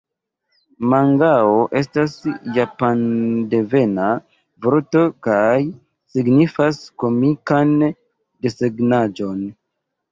Mangao 0.93 1.59
estas 1.81 2.15
japandevana 2.55 4.09
vorto 4.67 5.05
kaj 5.29 5.59
signifas 6.17 6.83
komikan 7.07 7.79
desegnaĵon. 7.93 9.49